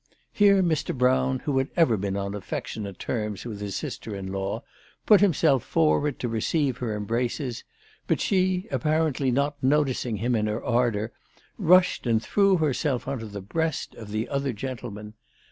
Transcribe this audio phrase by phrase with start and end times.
[0.33, 0.97] Here Mr.
[0.97, 4.63] Brown, who had ever been on affectionate terms with his sister in law,
[5.05, 7.63] put himself forward to receive her embraces;
[8.07, 11.11] but she, apparently not noticing him in her ardour,
[11.59, 15.13] rushed on and threw herself on to the breast of the other gentleman.